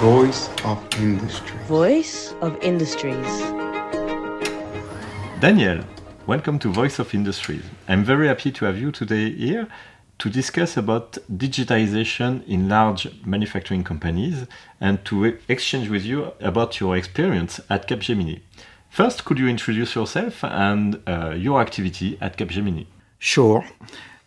[0.00, 1.58] Voice of Industry.
[1.66, 3.40] Voice of Industries.
[5.40, 5.84] Daniel,
[6.24, 7.64] welcome to Voice of Industries.
[7.88, 9.66] I'm very happy to have you today here
[10.18, 14.46] to discuss about digitization in large manufacturing companies
[14.80, 18.42] and to exchange with you about your experience at Capgemini.
[18.90, 22.86] First, could you introduce yourself and uh, your activity at Capgemini?
[23.18, 23.64] Sure.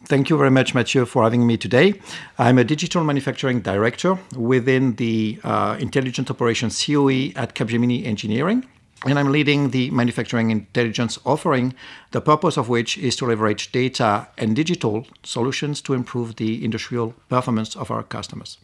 [0.06, 1.94] Thank you very much, Mathieu, for having me today.
[2.38, 8.66] I'm a digital manufacturing director within the uh, Intelligent Operations COE at Capgemini Engineering
[9.06, 11.74] and I'm leading the manufacturing intelligence offering,
[12.12, 17.16] the purpose of which is to leverage data and digital solutions to improve the industrial
[17.28, 18.58] performance of our customers.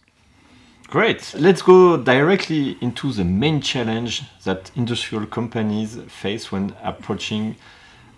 [0.87, 1.33] Great.
[1.37, 7.57] Let's go directly into the main challenge that industrial companies face when approaching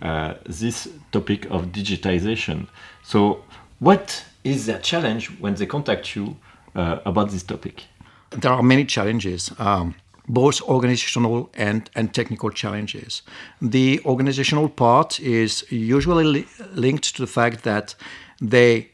[0.02, 2.68] uh, this topic of digitization.
[3.02, 3.44] So,
[3.78, 6.36] what is their challenge when they contact you
[6.74, 7.84] uh, about this topic?
[8.30, 9.52] There are many challenges.
[9.58, 9.94] Um,
[10.28, 13.22] both organizational and, and technical challenges.
[13.60, 17.94] The organizational part is usually li- linked to the fact that
[18.40, 18.90] they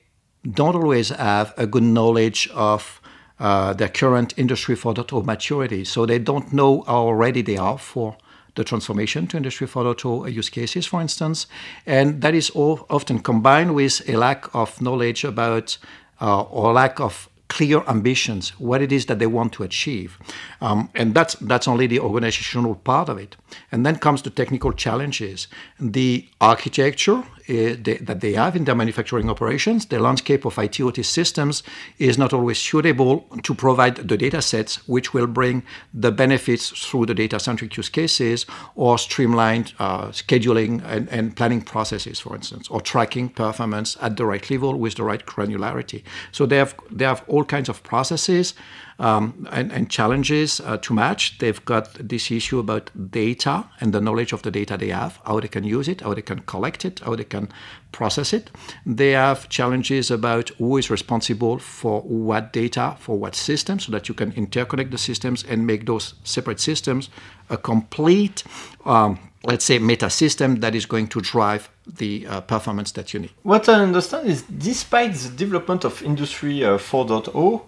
[0.50, 3.00] don't always have a good knowledge of
[3.38, 5.84] uh, their current Industry 4.0 maturity.
[5.84, 8.16] So they don't know how ready they are for
[8.56, 11.46] the transformation to Industry 4.0 use cases, for instance.
[11.86, 15.78] And that is often combined with a lack of knowledge about
[16.20, 20.18] uh, or lack of clear ambitions, what it is that they want to achieve.
[20.60, 23.36] Um, and that's, that's only the organizational part of it.
[23.70, 25.46] And then comes the technical challenges.
[25.78, 31.62] The architecture they, that they have in their manufacturing operations, the landscape of ITOT systems
[31.98, 35.62] is not always suitable to provide the data sets which will bring
[35.94, 41.62] the benefits through the data centric use cases or streamlined uh, scheduling and, and planning
[41.62, 46.02] processes, for instance, or tracking performance at the right level with the right granularity.
[46.32, 48.54] So they have, they have all kinds of processes
[48.98, 51.38] um, and, and, challenges uh, to match.
[51.38, 55.40] They've got this issue about data and the knowledge of the data they have, how
[55.40, 57.48] they can use it, how they can collect it, how they can
[57.92, 58.50] process it.
[58.86, 64.08] They have challenges about who is responsible for what data, for what system, so that
[64.08, 67.10] you can interconnect the systems and make those separate systems
[67.50, 68.44] a complete,
[68.84, 73.20] um, let's say, meta system that is going to drive the uh, performance that you
[73.20, 73.30] need.
[73.42, 77.62] What I understand is despite the development of Industry uh, 4.0,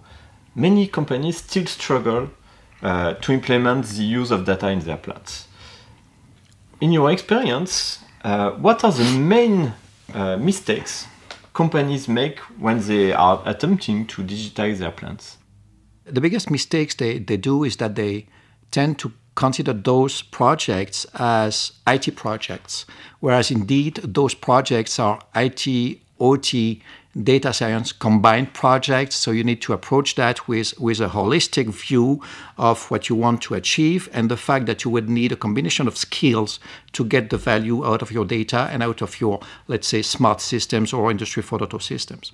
[0.59, 2.31] many companies still struggle
[2.83, 5.47] uh, to implement the use of data in their plants.
[6.81, 9.73] In your experience, uh, what are the main
[10.13, 11.07] uh, mistakes
[11.55, 15.39] companies make when they are attempting to digitize their plants?
[16.05, 18.27] The biggest mistakes they, they do is that they
[18.71, 22.87] tend to consider those projects as IT projects,
[23.21, 26.83] whereas indeed those projects are IT, OT,
[27.23, 29.17] data science combined projects.
[29.17, 32.23] So you need to approach that with, with a holistic view
[32.57, 35.89] of what you want to achieve and the fact that you would need a combination
[35.89, 36.61] of skills
[36.93, 40.41] to get the value out of your data and out of your, let's say, smart
[40.41, 42.33] systems or Industry 4.0 systems.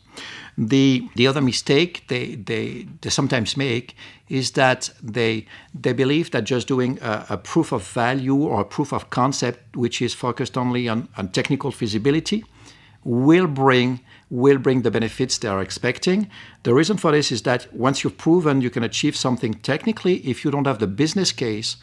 [0.56, 3.96] The, the other mistake they, they, they sometimes make
[4.28, 8.64] is that they, they believe that just doing a, a proof of value or a
[8.64, 12.44] proof of concept, which is focused only on, on technical feasibility,
[13.04, 14.00] will bring
[14.30, 16.28] will bring the benefits they are expecting.
[16.62, 20.44] The reason for this is that once you've proven you can achieve something technically, if
[20.44, 21.76] you don't have the business case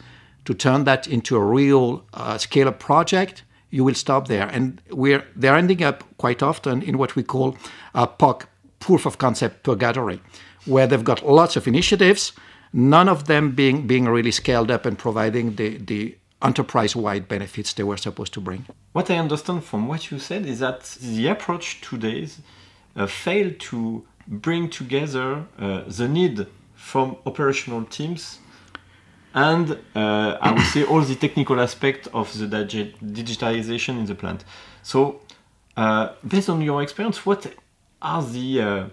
[0.44, 4.48] to turn that into a real uh, scale up project, you will stop there.
[4.48, 7.56] And we're they're ending up quite often in what we call
[7.94, 8.46] a POC,
[8.80, 10.20] proof of concept purgatory,
[10.66, 12.32] where they've got lots of initiatives,
[12.72, 17.82] none of them being being really scaled up and providing the the enterprise-wide benefits they
[17.82, 18.66] were supposed to bring.
[18.92, 22.28] What I understand from what you said is that the approach today
[22.96, 28.38] uh, failed to bring together uh, the need from operational teams
[29.34, 34.14] and uh, I would say all the technical aspect of the digi digitalization in the
[34.14, 34.44] plant.
[34.82, 35.20] So,
[35.76, 37.46] uh, based on your experience, what
[38.02, 38.86] are the uh,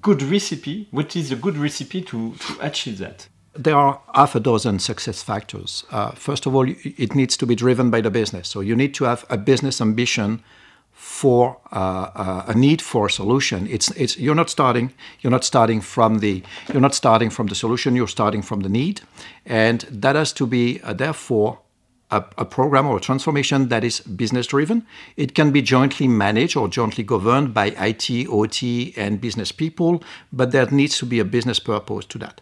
[0.00, 0.88] good recipe?
[0.90, 3.28] What is a good recipe to, to achieve that?
[3.54, 5.84] There are half a dozen success factors.
[5.90, 8.48] Uh, first of all, it needs to be driven by the business.
[8.48, 10.42] So you need to have a business ambition
[10.92, 13.66] for uh, uh, a need for a solution.
[13.66, 16.42] It's it's you're not starting you're not starting from the
[16.72, 17.96] you're not starting from the solution.
[17.96, 19.00] You're starting from the need,
[19.46, 21.58] and that has to be uh, therefore
[22.10, 24.86] a, a, program or a transformation that is business driven.
[25.16, 30.02] It can be jointly managed or jointly governed by IT, OT, and business people,
[30.32, 32.40] but there needs to be a business purpose to that.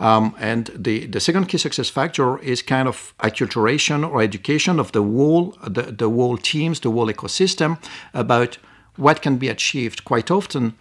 [0.00, 4.92] Um, and the, the second key success factor is kind of acculturation or education of
[4.92, 7.78] the whole, the, the whole teams, the whole ecosystem
[8.14, 8.58] about
[8.96, 10.04] what can be achieved.
[10.04, 10.74] Quite often,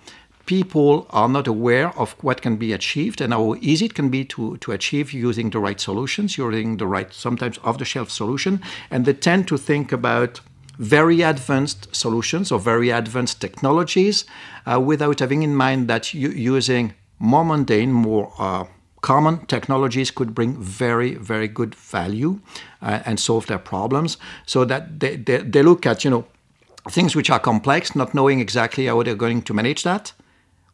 [0.48, 4.26] people are not aware of what can be achieved and how easy it can be
[4.26, 8.62] to, to achieve using the right solutions, using the right, sometimes off the shelf solution.
[8.90, 10.42] And they tend to think about
[10.80, 14.26] very advanced solutions or very advanced technologies
[14.66, 18.66] uh, without having in mind that using more mundane, more uh,
[19.02, 22.40] common technologies could bring very, very good value
[22.82, 24.18] uh, and solve their problems.
[24.46, 26.26] So that they, they, they look at, you know,
[26.90, 30.14] things which are complex, not knowing exactly how they're going to manage that,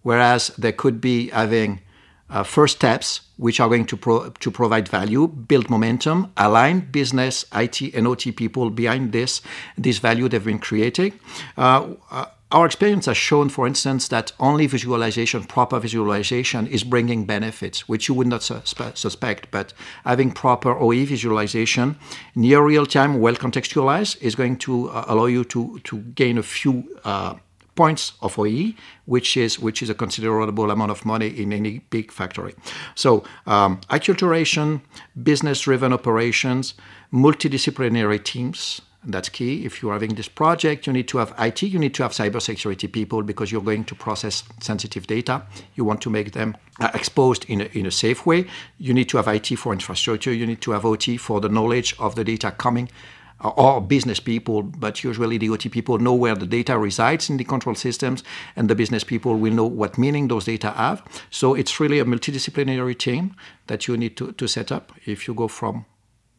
[0.03, 1.81] whereas they could be having
[2.29, 7.45] uh, first steps which are going to pro- to provide value, build momentum, align business,
[7.53, 9.41] IT, and OT people behind this
[9.77, 11.13] this value they've been creating.
[11.57, 17.25] Uh, uh, our experience has shown, for instance, that only visualization, proper visualization, is bringing
[17.25, 19.50] benefits, which you would not suspe- suspect.
[19.50, 19.73] But
[20.05, 21.97] having proper OE visualization,
[22.35, 26.44] near real time, well contextualized, is going to uh, allow you to, to gain a
[26.44, 27.33] few uh,
[27.75, 28.73] points of OE,
[29.05, 32.53] which is which is a considerable amount of money in any big factory.
[32.95, 34.81] So um, acculturation,
[35.21, 36.75] business-driven operations,
[37.11, 39.65] multidisciplinary teams, that's key.
[39.65, 42.91] If you're having this project, you need to have IT, you need to have cybersecurity
[42.91, 45.43] people because you're going to process sensitive data.
[45.75, 48.45] You want to make them uh, exposed in a, in a safe way.
[48.77, 50.33] You need to have IT for infrastructure.
[50.33, 52.89] You need to have OT for the knowledge of the data coming
[53.43, 57.43] or business people, but usually the OT people know where the data resides in the
[57.43, 58.23] control systems,
[58.55, 61.03] and the business people will know what meaning those data have.
[61.29, 63.35] So it's really a multidisciplinary team
[63.67, 65.85] that you need to, to set up if you go from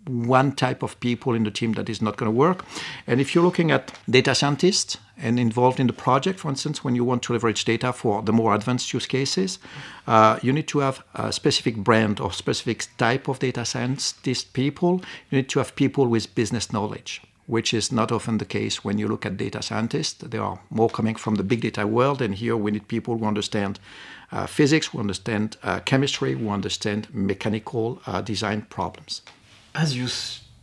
[0.07, 2.65] one type of people in the team that is not going to work.
[3.07, 6.95] And if you're looking at data scientists and involved in the project, for instance, when
[6.95, 9.59] you want to leverage data for the more advanced use cases,
[10.07, 15.03] uh, you need to have a specific brand or specific type of data scientist people.
[15.31, 17.23] You need to have people with business knowledge.
[17.47, 20.15] Which is not often the case when you look at data scientists.
[20.15, 23.27] They are more coming from the big data world, and here we need people who
[23.27, 23.79] understand
[24.33, 29.21] uh, physics, who understand uh, chemistry, who understand mechanical uh, design problems
[29.75, 30.09] as you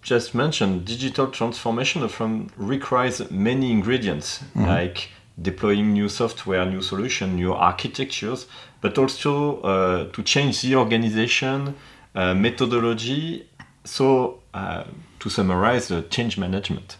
[0.02, 4.66] just mentioned, digital transformation often requires many ingredients, mm-hmm.
[4.66, 5.10] like
[5.42, 8.48] deploying new software, new solution, new architectures,
[8.81, 11.75] but also uh, to change the organization,
[12.16, 13.48] uh, methodology.
[13.84, 14.84] So, uh,
[15.19, 16.98] to summarize, the change management.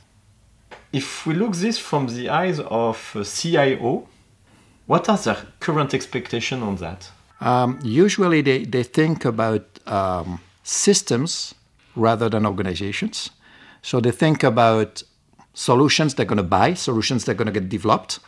[0.92, 4.08] If we look this from the eyes of a CIO,
[4.88, 7.12] what are their current expectations on that?
[7.40, 11.56] Um, usually, they, they think about um, systems
[11.95, 13.31] rather than organizations.
[13.81, 15.03] So they think about
[15.53, 18.19] solutions they're going to buy, solutions they're going to get developed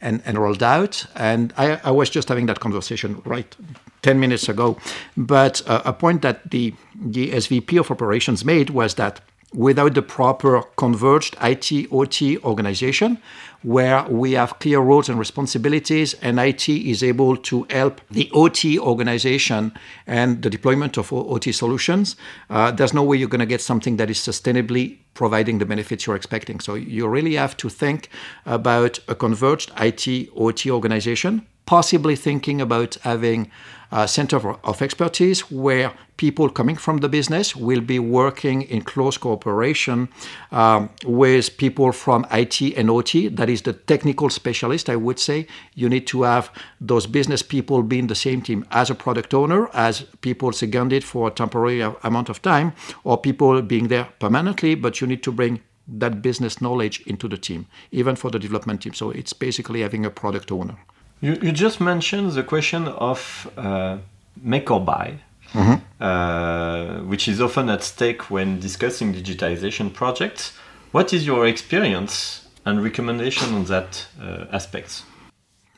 [0.00, 1.06] and, and rolled out.
[1.14, 3.54] And I, I was just having that conversation right
[4.02, 4.76] 10 minutes ago.
[5.16, 9.20] But uh, a point that the, the SVP of operations made was that
[9.54, 13.18] without the proper converged IT OT organization,
[13.62, 18.78] where we have clear roles and responsibilities, and IT is able to help the OT
[18.78, 19.72] organization
[20.06, 22.16] and the deployment of OT solutions,
[22.50, 26.06] uh, there's no way you're going to get something that is sustainably providing the benefits
[26.06, 26.60] you're expecting.
[26.60, 28.08] So you really have to think
[28.46, 33.50] about a converged IT OT organization, possibly thinking about having
[33.92, 39.18] a center of expertise where people coming from the business will be working in close
[39.18, 40.08] cooperation
[40.50, 43.28] um, with people from IT and OT.
[43.28, 45.46] That is the technical specialist, I would say.
[45.74, 46.50] You need to have
[46.80, 51.04] those business people be in the same team as a product owner, as people seconded
[51.04, 52.72] for a temporary amount of time,
[53.04, 55.60] or people being there permanently, but you need to bring
[55.98, 58.94] that business knowledge into the team, even for the development team.
[58.94, 60.76] So it's basically having a product owner.
[61.20, 63.98] You, you just mentioned the question of uh,
[64.42, 65.18] make or buy,
[65.52, 66.02] mm-hmm.
[66.02, 70.52] uh, which is often at stake when discussing digitization projects.
[70.92, 75.04] What is your experience and recommendation on that uh, aspects?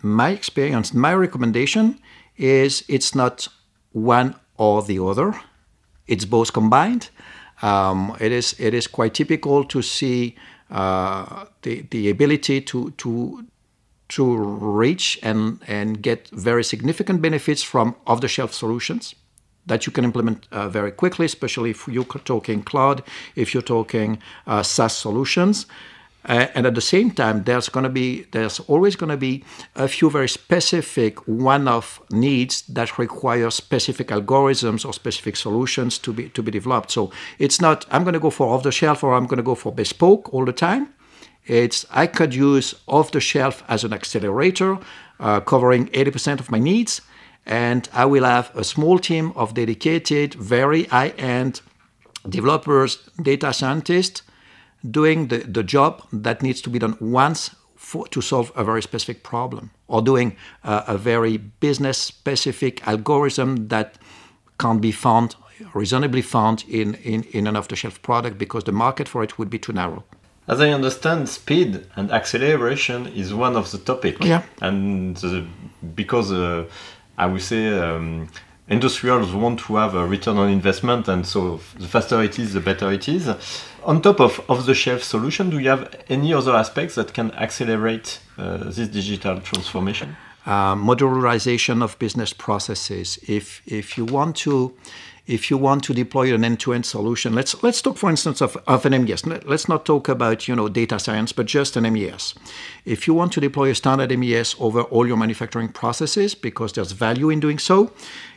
[0.02, 1.98] My experience, my recommendation
[2.36, 3.48] is it's not
[3.92, 5.34] one or the other;
[6.06, 7.10] it's both combined.
[7.62, 10.36] Um, it is it is quite typical to see
[10.70, 13.44] uh, the the ability to to
[14.08, 19.14] to reach and, and get very significant benefits from off the shelf solutions
[19.66, 23.02] that you can implement uh, very quickly, especially if you're talking cloud,
[23.34, 25.66] if you're talking uh, SaaS solutions.
[26.26, 29.45] Uh, and at the same time, there's going to be there's always going to be
[29.75, 36.28] a few very specific one-off needs that require specific algorithms or specific solutions to be
[36.31, 36.90] to be developed.
[36.90, 39.43] So it's not I'm going to go for off the shelf or I'm going to
[39.43, 40.88] go for bespoke all the time.
[41.47, 44.78] It's I could use off the shelf as an accelerator,
[45.21, 47.02] uh, covering 80% of my needs,
[47.45, 51.61] and I will have a small team of dedicated, very high-end
[52.26, 54.23] developers, data scientists,
[54.90, 58.82] doing the, the job that needs to be done once for, to solve a very
[58.82, 63.98] specific problem or doing a, a very business specific algorithm that
[64.58, 65.36] can't be found
[65.72, 69.58] reasonably found in, in, in an off-the-shelf product because the market for it would be
[69.58, 70.04] too narrow.
[70.46, 74.22] As I understand, speed and acceleration is one of the topic.
[74.22, 74.42] Yeah.
[74.60, 75.46] And the,
[75.94, 76.66] because uh,
[77.16, 78.28] I would say um,
[78.68, 82.61] industrials want to have a return on investment, and so the faster it is, the
[82.61, 83.28] better it is.
[83.85, 88.59] On top of off-the-shelf solution, do you have any other aspects that can accelerate uh,
[88.71, 90.16] this digital transformation?
[90.47, 93.18] Uh, modularization of business processes.
[93.26, 94.75] If if you want to
[95.26, 98.85] if you want to deploy an end-to-end solution, let's let's talk, for instance, of, of
[98.85, 99.25] an MES.
[99.25, 102.35] Let's not talk about you know data science, but just an MES.
[102.85, 106.92] If you want to deploy a standard MES over all your manufacturing processes, because there's
[106.92, 107.92] value in doing so,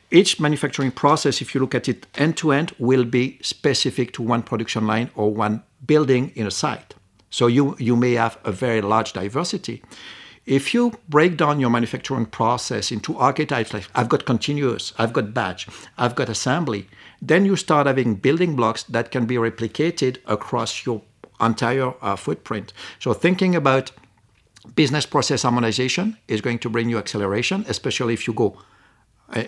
[0.09, 4.87] each manufacturing process, if you look at it end-to-end, will be specific to one production
[4.87, 6.93] line or one building in a site.
[7.29, 9.83] So you you may have a very large diversity.
[10.45, 15.33] If you break down your manufacturing process into archetypes like I've got continuous, I've got
[15.33, 16.87] batch, I've got assembly,
[17.21, 21.01] then you start having building blocks that can be replicated across your
[21.41, 22.71] entire uh, footprint.
[22.99, 23.91] So thinking about
[24.75, 28.57] business process harmonization is going to bring you acceleration, especially if you go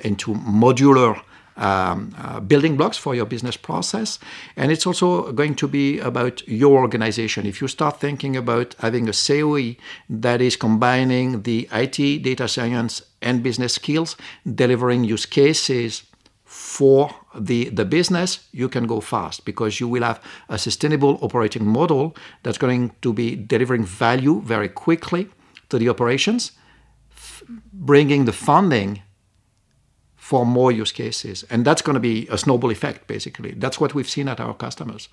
[0.03, 1.21] into modular
[1.59, 4.17] um, uh, building blocks for your business process.
[4.55, 7.45] And it's also going to be about your organization.
[7.45, 9.75] If you start thinking about having a COE
[10.09, 14.15] that is combining the IT, data science, and business skills,
[14.55, 16.03] delivering use cases
[16.45, 21.65] for the, the business, you can go fast because you will have a sustainable operating
[21.65, 25.27] model that's going to be delivering value very quickly
[25.67, 26.53] to the operations,
[27.11, 27.43] f-
[27.73, 29.01] bringing the funding
[30.29, 31.43] for more use cases.
[31.49, 33.51] And that's going to be a snowball effect, basically.
[33.57, 35.09] That's what we've seen at our customers.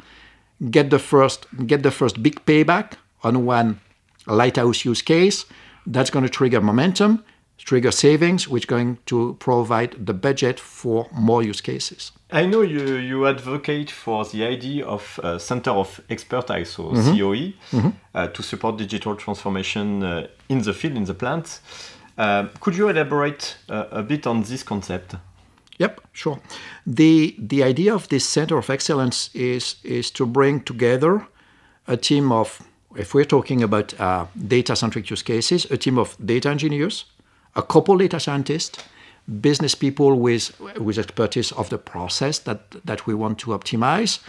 [0.71, 2.87] Get the first, get the first big payback
[3.23, 3.81] on one
[4.27, 5.47] lighthouse use case.
[5.87, 7.25] That's going to trigger momentum,
[7.57, 12.13] trigger savings, which is going to provide the budget for more use cases.
[12.31, 17.19] I know you, you advocate for the idea of uh, Center of Expertise, so mm-hmm.
[17.19, 17.91] COE, mm-hmm.
[18.15, 21.61] Uh, to support digital transformation uh, in the field, in the plant.
[22.19, 25.15] Uh, could you elaborate uh, a bit on this concept?
[25.79, 26.39] Yep, sure.
[26.87, 31.27] The the idea of this center of excellence is is to bring together
[31.87, 32.63] a team of,
[32.97, 37.05] if we're talking about uh, data-centric use cases, a team of data engineers,
[37.55, 38.83] a couple data scientists,
[39.41, 44.21] business people with with expertise of the process that that we want to optimize,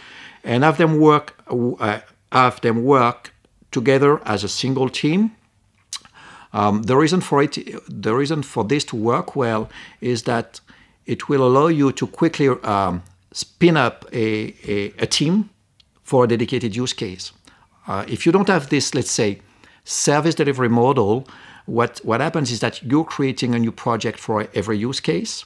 [0.44, 1.34] and have them work
[1.80, 2.00] uh,
[2.32, 3.34] have them work
[3.72, 5.32] together as a single team
[6.58, 7.56] um, the reason for it,
[7.88, 9.70] the reason for this to work well,
[10.02, 10.60] is that
[11.06, 15.52] it will allow you to quickly um, spin up a, a, a, team
[16.04, 17.32] for a dedicated use case.
[17.88, 19.40] Uh, if you don't have this, let's say,
[19.84, 21.28] service delivery model,
[21.68, 25.46] what what happens is that you're creating a new project for every use case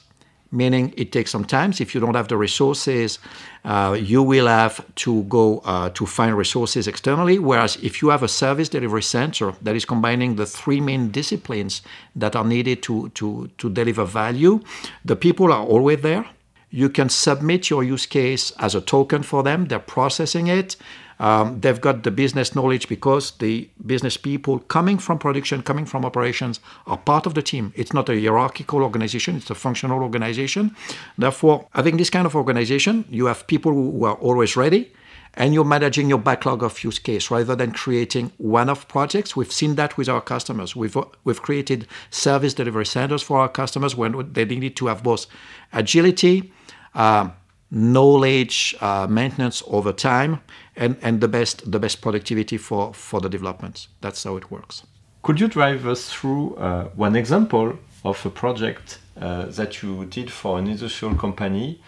[0.52, 1.72] meaning it takes some time.
[1.80, 3.18] If you don't have the resources,
[3.64, 7.38] uh, you will have to go uh, to find resources externally.
[7.38, 11.82] Whereas if you have a service delivery center that is combining the three main disciplines
[12.14, 14.60] that are needed to, to, to deliver value,
[15.04, 16.26] the people are always there.
[16.70, 20.76] You can submit your use case as a token for them, they're processing it.
[21.22, 26.04] Um, they've got the business knowledge because the business people coming from production, coming from
[26.04, 27.72] operations, are part of the team.
[27.76, 30.74] It's not a hierarchical organization, it's a functional organization.
[31.16, 34.92] Therefore, having this kind of organization, you have people who are always ready
[35.34, 39.36] and you're managing your backlog of use case rather than creating one-off projects.
[39.36, 40.74] We've seen that with our customers.
[40.74, 45.26] We've we've created service delivery centers for our customers when they needed to have both
[45.72, 46.52] agility,
[46.96, 47.30] uh,
[47.72, 50.40] knowledge uh, maintenance over time
[50.76, 53.88] and, and the best the best productivity for, for the development.
[54.02, 54.82] That's how it works.
[55.22, 60.30] Could you drive us through uh, one example of a project uh, that you did
[60.30, 61.80] for an industrial company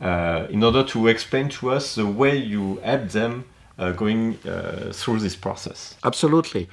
[0.00, 3.44] uh, in order to explain to us the way you helped them
[3.78, 5.94] uh, going uh, through this process?
[6.04, 6.68] Absolutely.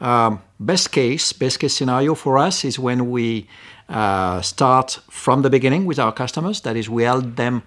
[0.00, 3.48] Um, best case, best case scenario for us is when we
[4.42, 6.60] start from the beginning with our customers.
[6.60, 7.62] That is, we help them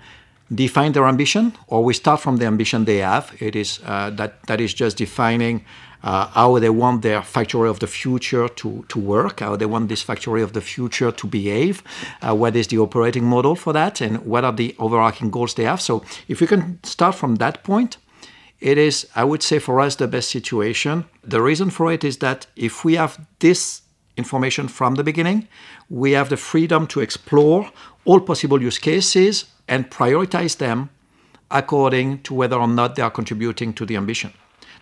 [0.54, 3.34] define their ambition, or we start from the ambition they have.
[3.40, 5.66] It is uh, that that is just defining
[6.04, 9.90] uh, how they want their factory of the future to, to work, how they want
[9.90, 11.82] this factory of the future to behave,
[12.22, 15.64] uh, what is the operating model for that, and what are the overarching goals they
[15.64, 15.82] have.
[15.82, 17.98] So, if we can start from that point,
[18.60, 21.06] it is, I would say, for us, the best situation.
[21.24, 23.82] The reason for it is that if we have this
[24.16, 25.48] information from the beginning,
[25.90, 27.70] we have the freedom to explore
[28.06, 30.90] all possible use cases and prioritize them
[31.52, 34.32] according to whether or not they are contributing to the ambition.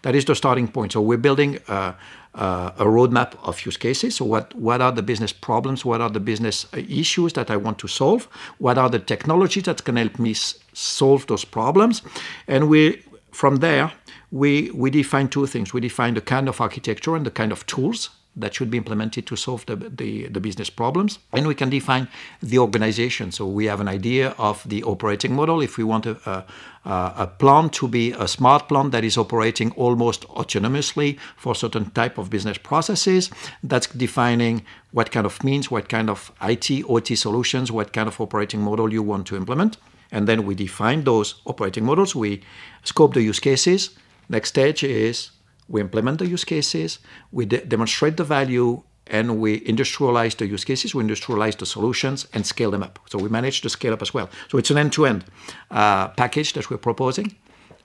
[0.03, 0.91] that is the starting point.
[0.91, 1.95] So we're building a,
[2.33, 4.15] a, roadmap of use cases.
[4.15, 5.83] So what what are the business problems?
[5.83, 8.27] What are the business uh, issues that I want to solve?
[8.59, 10.35] What are the technologies that can help me
[10.73, 12.01] solve those problems?
[12.47, 13.91] And we from there
[14.31, 15.73] we we define two things.
[15.73, 19.27] We define the kind of architecture and the kind of tools that should be implemented
[19.27, 21.19] to solve the, the, the, business problems.
[21.31, 22.07] And we can define
[22.41, 23.31] the organization.
[23.31, 25.61] So we have an idea of the operating model.
[25.61, 26.45] If we want a, a,
[26.85, 32.17] a plant to be a smart plant that is operating almost autonomously for certain type
[32.17, 33.29] of business processes,
[33.61, 38.19] that's defining what kind of means, what kind of IT, OT solutions, what kind of
[38.19, 39.77] operating model you want to implement.
[40.11, 42.15] And then we define those operating models.
[42.15, 42.41] We
[42.83, 43.95] scope the use cases.
[44.29, 45.31] Next stage is
[45.67, 46.99] we implement the use cases,
[47.31, 52.27] we de- demonstrate the value, and we industrialize the use cases, we industrialize the solutions,
[52.33, 52.99] and scale them up.
[53.09, 54.29] So we manage to scale up as well.
[54.49, 55.25] So it's an end-to-end
[55.71, 57.35] uh, package that we're proposing,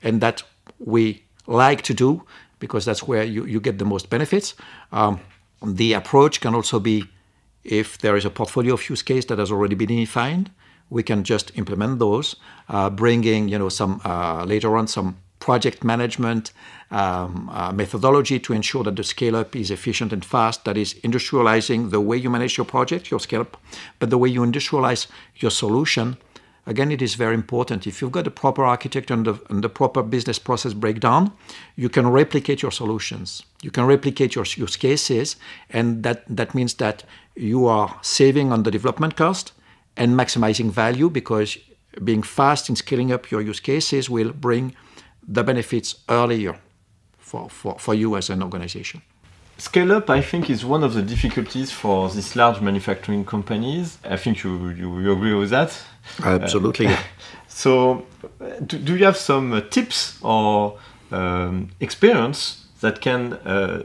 [0.02, 0.42] and that
[0.78, 2.22] we like to do
[2.60, 4.54] because that's where you, you get the most benefits.
[4.92, 5.20] Um,
[5.64, 7.04] the approach can also be
[7.64, 10.50] if there is a portfolio of use case that has already been defined,
[10.90, 12.36] we can just implement those,
[12.68, 16.52] uh, bringing you know some uh, later on some project management
[16.90, 20.64] um, uh, methodology to ensure that the scale up is efficient and fast.
[20.64, 23.56] That is industrializing the way you manage your project, your scale up,
[23.98, 26.16] but the way you industrialize your solution.
[26.66, 27.86] Again, it is very important.
[27.86, 31.32] If you've got the proper architecture and the, and the proper business process breakdown,
[31.76, 33.42] you can replicate your solutions.
[33.62, 35.36] You can replicate your use cases,
[35.70, 37.04] and that, that means that
[37.34, 39.52] you are saving on the development cost
[39.96, 41.56] and maximizing value because
[42.04, 44.74] being fast in scaling up your use cases will bring
[45.28, 46.58] the benefits earlier
[47.18, 49.02] for, for, for you as an organization.
[49.58, 53.98] Scale up, I think, is one of the difficulties for these large manufacturing companies.
[54.04, 55.76] I think you, you, you agree with that?
[56.22, 56.86] Absolutely.
[56.86, 56.96] Uh,
[57.48, 58.06] so,
[58.64, 60.78] do, do, you have some uh, tips or
[61.10, 63.82] um, experience that can, uh,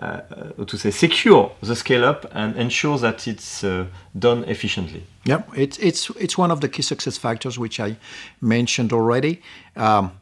[0.00, 0.20] uh
[0.64, 5.02] to say, secure the scale up and ensure that it's uh, done efficiently?
[5.24, 7.96] Yeah, it's, it's, it's one of the key success factors which I
[8.40, 9.42] mentioned already.
[9.74, 10.12] Um,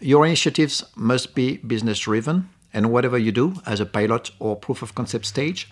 [0.00, 4.82] your initiatives must be business driven, and whatever you do as a pilot or proof
[4.82, 5.68] of concept stage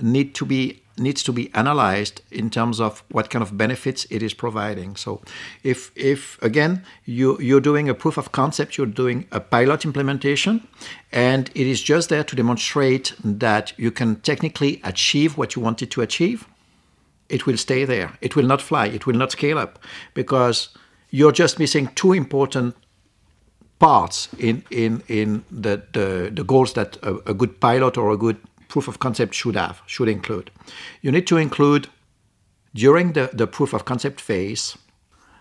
[0.00, 4.22] need to be needs to be analyzed in terms of what kind of benefits it
[4.22, 4.96] is providing.
[4.96, 5.22] So,
[5.62, 10.66] if if again you you're doing a proof of concept, you're doing a pilot implementation,
[11.12, 15.90] and it is just there to demonstrate that you can technically achieve what you wanted
[15.92, 16.48] to achieve,
[17.28, 18.18] it will stay there.
[18.20, 18.86] It will not fly.
[18.86, 19.78] It will not scale up
[20.14, 20.70] because
[21.10, 22.74] you're just missing two important
[23.78, 28.16] parts in in in the the, the goals that a, a, good pilot or a
[28.16, 28.36] good
[28.68, 30.50] proof of concept should have should include.
[31.00, 31.88] You need to include
[32.74, 34.76] during the, the proof of concept phase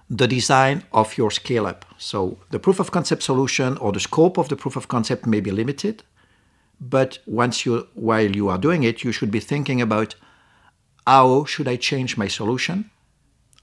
[0.10, 1.86] the design of your scale up.
[1.98, 5.42] So the proof of concept solution or the scope of the proof of concept may
[5.42, 6.04] be limited,
[6.80, 10.16] but once you while you are doing it, you should be thinking about
[11.06, 12.90] how should I change my solution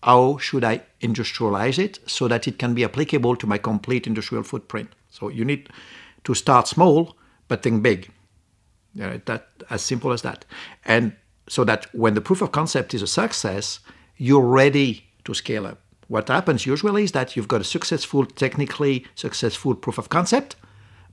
[0.04, 4.44] how should I industrialize it so that it can be applicable to my complete industrial
[4.44, 4.90] footprint?
[5.08, 5.70] So you need
[6.24, 7.16] to start small,
[7.48, 8.10] but think big.
[8.94, 10.44] Yeah, that as simple as that.
[10.84, 11.16] And
[11.48, 13.80] so that when the proof of concept is a success,
[14.18, 15.80] you're ready to scale up.
[16.08, 20.56] What happens usually is that you've got a successful, technically successful proof of concept,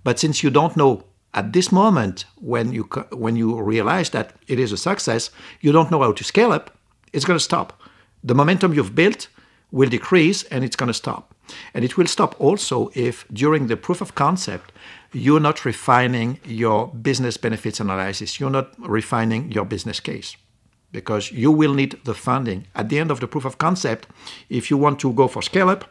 [0.04, 4.60] but since you don't know at this moment when you when you realize that it
[4.60, 6.78] is a success, you don't know how to scale up.
[7.14, 7.81] It's going to stop
[8.24, 9.28] the momentum you've built
[9.72, 11.34] will decrease and it's going to stop.
[11.74, 14.72] And it will stop also if during the proof of concept,
[15.12, 20.38] you're not refining your business benefits analysis, you're not refining your business case
[20.92, 22.68] because you will need the funding.
[22.76, 24.08] At the end of the proof of concept,
[24.50, 25.90] if you want to go for scale up,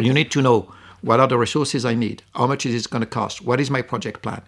[0.00, 3.00] you need to know what are the resources I need, how much is it going
[3.00, 4.42] to cost, what is my project plan.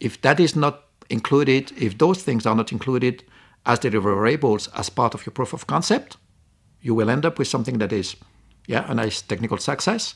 [0.00, 3.24] If that is not included, if those things are not included
[3.64, 6.16] as deliverables as part of your proof of concept,
[6.80, 8.16] you will end up with something that is,
[8.66, 10.14] yeah, a nice technical success,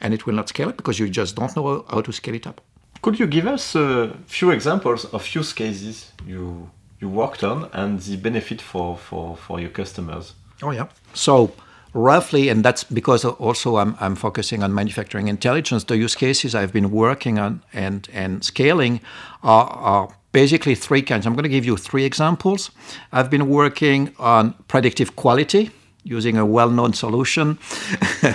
[0.00, 2.46] and it will not scale up because you just don't know how to scale it
[2.46, 2.60] up.
[3.02, 6.70] Could you give us a few examples of use cases you
[7.00, 10.34] you worked on and the benefit for for, for your customers?
[10.62, 10.86] Oh yeah.
[11.14, 11.52] So
[11.94, 15.84] roughly, and that's because also I'm, I'm focusing on manufacturing intelligence.
[15.84, 19.00] The use cases I've been working on and and scaling
[19.42, 21.26] are, are basically three kinds.
[21.26, 22.70] I'm going to give you three examples.
[23.12, 25.70] I've been working on predictive quality
[26.04, 27.58] using a well-known solution,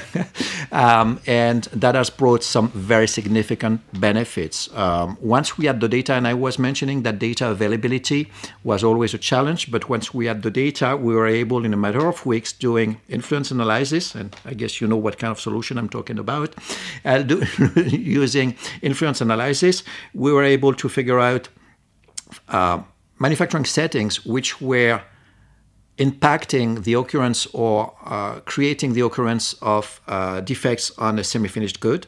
[0.72, 4.74] um, and that has brought some very significant benefits.
[4.74, 8.32] Um, once we had the data, and I was mentioning that data availability
[8.64, 11.78] was always a challenge, but once we had the data, we were able, in a
[11.78, 15.78] matter of weeks, doing influence analysis, and I guess you know what kind of solution
[15.78, 16.56] I'm talking about,
[17.04, 17.44] uh, do,
[17.88, 21.50] using influence analysis, we were able to figure out
[22.48, 22.82] uh,
[23.20, 25.02] manufacturing settings which were
[25.98, 32.08] impacting the occurrence or uh, creating the occurrence of uh, defects on a semi-finished good.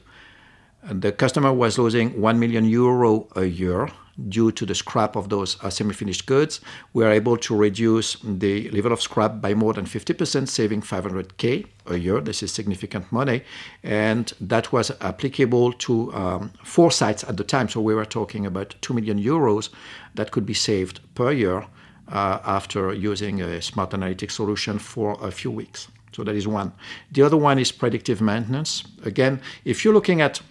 [0.83, 3.89] And the customer was losing 1 million euro a year
[4.27, 6.59] due to the scrap of those uh, semi-finished goods.
[6.93, 11.65] We are able to reduce the level of scrap by more than 50%, saving 500k
[11.87, 12.19] a year.
[12.19, 13.43] This is significant money,
[13.81, 17.69] and that was applicable to um, four sites at the time.
[17.69, 19.69] So we were talking about 2 million euros
[20.15, 21.65] that could be saved per year
[22.11, 25.87] after using a smart analytics solution for a few weeks.
[26.11, 26.71] So that is one.
[27.11, 28.83] The other one is predictive maintenance.
[29.05, 30.41] Again, if you're looking at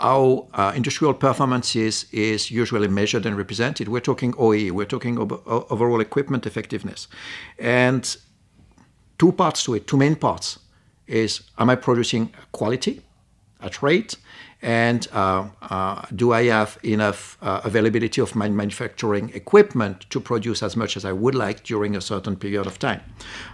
[0.00, 5.16] how uh, industrial performance is, is usually measured and represented, we're talking OE, we're talking
[5.46, 7.06] overall equipment effectiveness.
[7.58, 8.16] And
[9.18, 10.58] two parts to it, two main parts
[11.06, 13.02] is am I producing quality
[13.62, 14.16] at rate
[14.62, 20.62] and uh, uh, do I have enough uh, availability of my manufacturing equipment to produce
[20.62, 23.00] as much as I would like during a certain period of time?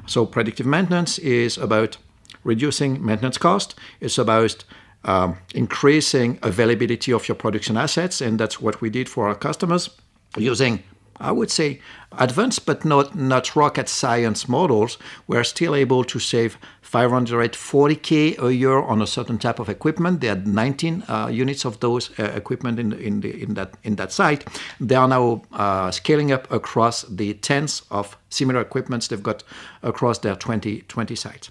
[0.07, 1.97] So predictive maintenance is about
[2.45, 3.75] reducing maintenance cost.
[4.01, 4.65] It's about
[5.05, 9.89] um, increasing availability of your production assets, and that's what we did for our customers
[10.37, 10.83] using
[11.21, 11.81] I would say
[12.13, 18.79] advanced but not, not rocket science models, we're still able to save 540k a year
[18.79, 20.21] on a certain type of equipment.
[20.21, 23.97] They had 19 uh, units of those uh, equipment in, in, the, in, that, in
[23.97, 24.47] that site.
[24.81, 29.45] They are now uh, scaling up across the tens of similar equipments they've got
[29.83, 31.51] across their 20, 20 sites.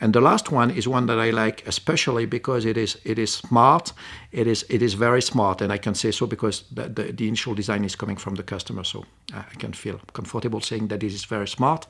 [0.00, 3.32] And the last one is one that I like especially because it is it is
[3.32, 3.92] smart.
[4.30, 7.26] It is it is very smart, and I can say so because the, the, the
[7.26, 11.12] initial design is coming from the customer, so I can feel comfortable saying that it
[11.12, 11.86] is very smart.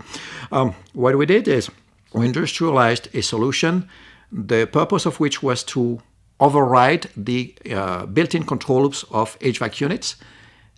[0.51, 1.71] Um, what we did is
[2.15, 3.89] we industrialized a solution,
[4.33, 6.01] the purpose of which was to
[6.41, 10.17] override the uh, built-in control loops of HVAC units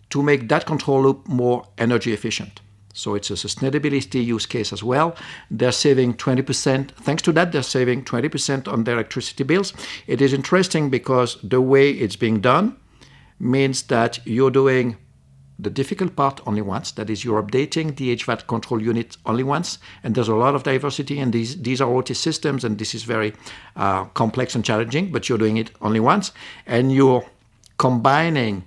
[0.09, 2.61] to make that control loop more energy efficient.
[2.93, 5.15] So it's a sustainability use case as well.
[5.49, 6.91] They're saving 20%.
[6.91, 9.73] Thanks to that, they're saving 20% on their electricity bills.
[10.07, 12.77] It is interesting because the way it's being done
[13.39, 14.97] means that you're doing
[15.61, 16.91] the difficult part only once.
[16.91, 19.77] That is, you're updating the HVAC control unit only once.
[20.03, 23.03] And there's a lot of diversity, and these, these are OT systems, and this is
[23.03, 23.33] very
[23.75, 26.31] uh, complex and challenging, but you're doing it only once.
[26.65, 27.25] And you're
[27.77, 28.63] combining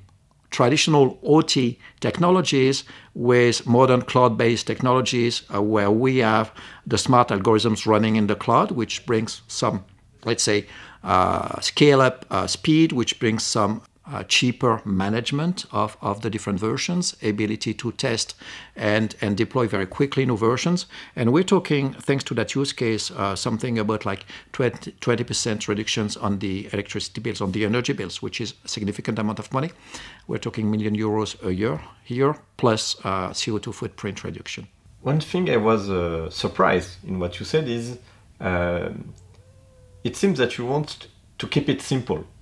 [0.55, 6.53] traditional OT technologies with modern cloud based technologies uh, where we have
[6.87, 9.85] the smart algorithms running in the cloud, which brings some,
[10.25, 10.67] let's say,
[11.03, 16.61] uh, scale up uh, speed, which brings some uh, cheaper management of, of the different
[16.61, 18.35] versions, ability to test
[18.77, 20.87] and, and deploy very quickly new versions.
[21.17, 26.17] And we're talking, thanks to that use case, uh, something about like 20, 20% reductions
[26.17, 29.71] on the electricity bills, on the energy bills, which is a significant amount of money.
[30.27, 34.69] We're talking million euros a year here, plus uh, CO2 footprint reduction.
[35.01, 37.99] One thing I was uh, surprised in what you said is
[38.41, 39.15] um,
[40.03, 42.34] it seems that you want to keep it simple uh,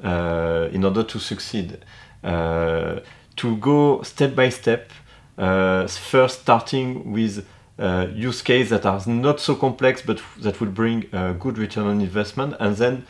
[0.00, 1.78] in order to succeed.
[2.22, 3.00] Uh,
[3.36, 4.90] to go step by step,
[5.36, 7.46] uh, first starting with
[8.14, 12.00] use cases that are not so complex but that will bring a good return on
[12.00, 13.06] investment, and then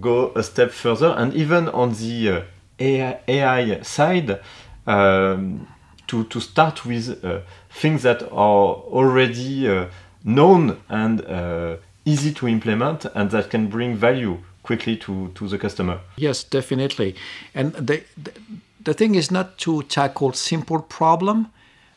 [0.00, 1.14] go a step further.
[1.18, 2.44] And even on the
[2.78, 4.40] AI, AI, side,
[4.86, 5.66] um,
[6.06, 9.86] to, to start with uh, things that are already uh,
[10.24, 15.58] known and uh, easy to implement and that can bring value quickly to, to the
[15.58, 16.00] customer.
[16.16, 17.14] Yes, definitely.
[17.54, 18.32] And the, the,
[18.80, 21.52] the thing is not to tackle simple problem,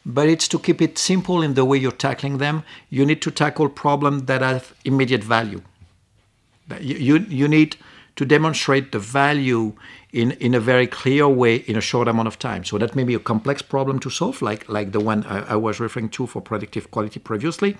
[0.06, 2.63] but it's to keep it simple in the way you're tackling them.
[2.89, 5.62] You need to tackle problems that have immediate value.
[6.80, 7.78] You, you, you need
[8.15, 9.73] to demonstrate the value
[10.12, 12.63] in, in a very clear way in a short amount of time.
[12.63, 15.56] So that may be a complex problem to solve, like, like the one I, I
[15.58, 17.75] was referring to for predictive quality previously,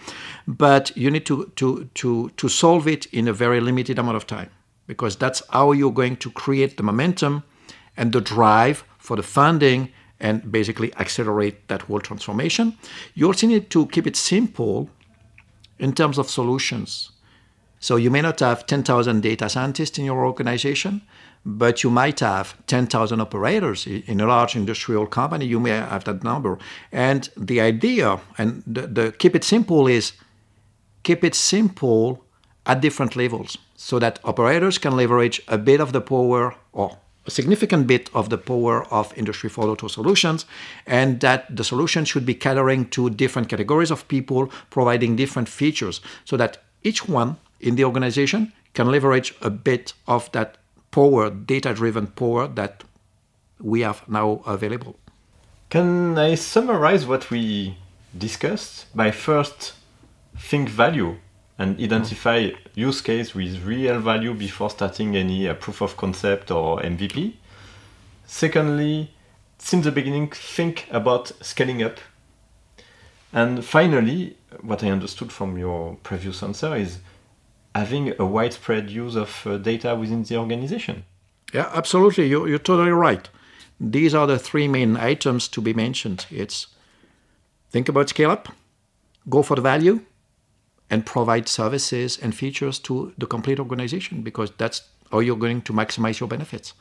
[0.45, 4.27] but you need to, to, to, to solve it in a very limited amount of
[4.27, 4.49] time
[4.87, 7.43] because that's how you're going to create the momentum
[7.97, 12.77] and the drive for the funding and basically accelerate that whole transformation.
[13.13, 14.89] You also need to keep it simple
[15.79, 17.11] in terms of solutions.
[17.79, 21.01] So you may not have 10,000 data scientists in your organization,
[21.45, 25.45] but you might have 10,000 operators in a large industrial company.
[25.45, 26.57] You may have that number.
[26.91, 30.13] And the idea and the, the keep it simple is
[31.03, 32.23] keep it simple
[32.65, 37.31] at different levels so that operators can leverage a bit of the power or a
[37.31, 40.45] significant bit of the power of Industry 4.0 solutions,
[40.85, 46.01] and that the solution should be catering to different categories of people, providing different features,
[46.23, 50.57] so that each one in the organization can leverage a bit of that
[50.91, 52.83] power, data driven power that
[53.59, 54.95] we have now available.
[55.69, 57.77] Can I summarize what we
[58.15, 59.73] discussed by first
[60.38, 61.17] think value
[61.57, 66.79] and identify use case with real value before starting any uh, proof of concept or
[66.79, 67.33] MVP.
[68.25, 69.11] Secondly,
[69.57, 71.99] since the beginning, think about scaling up.
[73.31, 76.99] And finally, what I understood from your previous answer is
[77.73, 81.03] having a widespread use of uh, data within the organization.
[81.53, 82.27] Yeah, absolutely.
[82.27, 83.29] You're, you're totally right.
[83.79, 86.25] These are the three main items to be mentioned.
[86.29, 86.67] It's
[87.69, 88.49] think about scale up,
[89.29, 90.01] go for the value,
[90.89, 95.73] and provide services and features to the complete organization because that's how you're going to
[95.73, 96.73] maximize your benefits.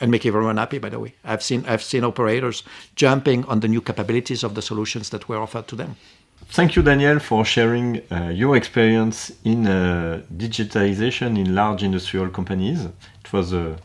[0.00, 1.14] And make everyone happy by the way.
[1.24, 2.62] I've seen i've seen operators
[2.96, 5.96] jumping on the new capabilities of the solutions that were offered to them.
[6.48, 12.86] Thank you daniel for sharing uh, your experience in uh, digitalization in large industrial companies.
[13.24, 13.76] It was uh,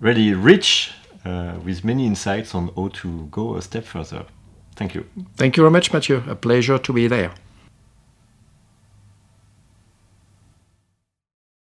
[0.00, 0.92] really rich
[1.24, 4.24] uh, with many insights on how to go a step further.
[4.74, 5.04] Thank you.
[5.36, 6.24] Thank you very much mathieu.
[6.26, 7.30] A pleasure to be there